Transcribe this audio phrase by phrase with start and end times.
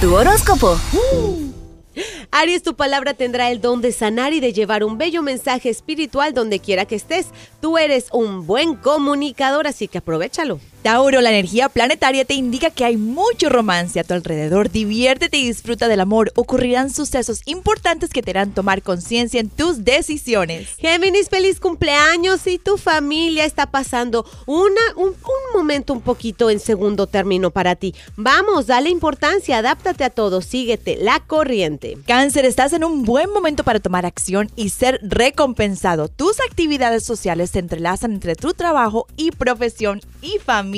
[0.00, 0.78] Tu horóscopo.
[2.30, 6.34] Aries, tu palabra tendrá el don de sanar y de llevar un bello mensaje espiritual
[6.34, 7.28] donde quiera que estés.
[7.62, 10.60] Tú eres un buen comunicador, así que aprovechalo.
[10.86, 14.70] Tauro, la energía planetaria te indica que hay mucho romance a tu alrededor.
[14.70, 16.30] Diviértete y disfruta del amor.
[16.36, 20.68] Ocurrirán sucesos importantes que te harán tomar conciencia en tus decisiones.
[20.78, 26.60] Géminis, feliz cumpleaños y tu familia está pasando una, un, un momento un poquito en
[26.60, 27.92] segundo término para ti.
[28.14, 31.98] Vamos, dale importancia, adáptate a todo, síguete la corriente.
[32.06, 36.06] Cáncer, estás en un buen momento para tomar acción y ser recompensado.
[36.06, 40.75] Tus actividades sociales se entrelazan entre tu trabajo y profesión y familia.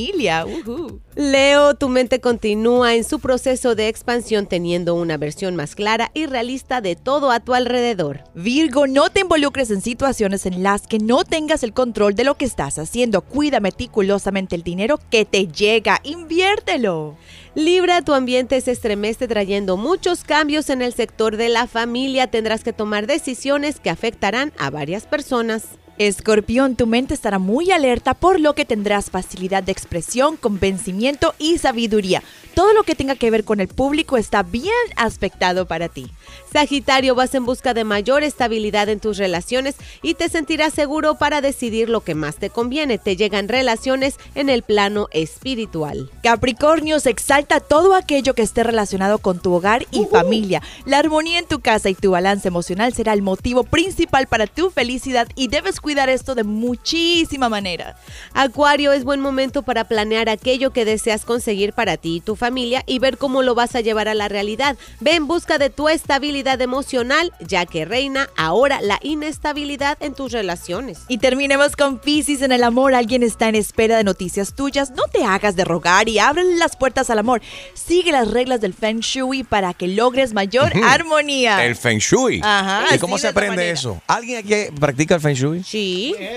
[1.17, 6.27] Leo, tu mente continúa en su proceso de expansión teniendo una versión más clara y
[6.27, 8.23] realista de todo a tu alrededor.
[8.35, 12.37] Virgo, no te involucres en situaciones en las que no tengas el control de lo
[12.37, 13.23] que estás haciendo.
[13.23, 16.01] Cuida meticulosamente el dinero que te llega.
[16.05, 17.17] Inviértelo.
[17.55, 22.29] Libra, tu ambiente se estremece trayendo muchos cambios en el sector de la familia.
[22.29, 25.65] Tendrás que tomar decisiones que afectarán a varias personas.
[25.99, 31.59] Escorpión, tu mente estará muy alerta por lo que tendrás facilidad de expresión, convencimiento y
[31.59, 32.23] sabiduría.
[32.55, 36.11] Todo lo que tenga que ver con el público está bien aspectado para ti.
[36.53, 41.41] Sagitario, vas en busca de mayor estabilidad en tus relaciones y te sentirás seguro para
[41.41, 42.99] decidir lo que más te conviene.
[42.99, 46.11] Te llegan relaciones en el plano espiritual.
[46.23, 50.63] Capricornio, se exalta todo aquello que esté relacionado con tu hogar y familia.
[50.85, 54.71] La armonía en tu casa y tu balance emocional será el motivo principal para tu
[54.71, 57.97] felicidad y debes cuidar esto de muchísima manera.
[58.35, 62.83] Acuario, es buen momento para planear aquello que deseas conseguir para ti y tu familia
[62.87, 64.77] y ver cómo lo vas a llevar a la realidad.
[65.01, 70.33] Ve en busca de tu estabilidad emocional, ya que reina ahora la inestabilidad en tus
[70.33, 71.01] relaciones.
[71.09, 72.95] Y terminemos con Pisces en el amor.
[72.95, 74.91] Alguien está en espera de noticias tuyas.
[74.91, 77.41] No te hagas de rogar y ábrele las puertas al amor.
[77.73, 81.65] Sigue las reglas del Feng Shui para que logres mayor armonía.
[81.65, 82.41] El Feng Shui.
[82.45, 83.73] Ajá, ¿Y cómo se aprende manera.
[83.73, 84.03] eso?
[84.07, 85.63] ¿Alguien aquí practica el Feng Shui?
[85.65, 85.78] Sí,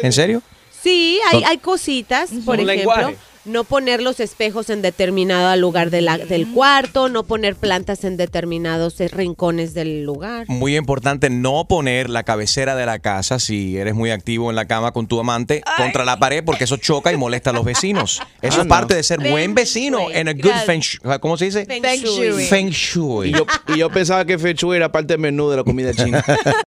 [0.02, 0.42] ¿En serio?
[0.82, 2.74] sí, hay, hay cositas, por ejemplo.
[2.76, 3.16] lenguaje.
[3.44, 8.16] No poner los espejos en determinado lugar de la- del cuarto, no poner plantas en
[8.16, 10.46] determinados eh, rincones del lugar.
[10.48, 14.66] Muy importante no poner la cabecera de la casa, si eres muy activo en la
[14.66, 18.22] cama con tu amante, contra la pared porque eso choca y molesta a los vecinos.
[18.44, 18.68] Eso Ah, es no.
[18.70, 20.18] parte de ser Feng buen vecino Shui.
[20.18, 20.52] en a good.
[20.68, 21.00] Feng Shui.
[21.20, 21.66] ¿Cómo se dice?
[21.66, 22.28] Feng Feng Shui.
[22.30, 22.46] Shui.
[22.46, 23.30] Feng Shui.
[23.30, 26.24] Y yo, y yo pensaba que Fechu era parte del menú de la comida china.